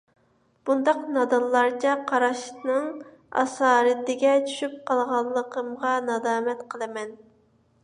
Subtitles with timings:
[0.67, 2.87] بۇنداق نادانلارچە قاراشنىڭ
[3.43, 7.17] ئاسارىتىگە چۈشۈپ قالغانلىقىمغا نادامەت قىلىمەن.